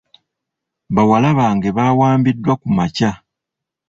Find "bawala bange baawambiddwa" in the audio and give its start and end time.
0.95-2.53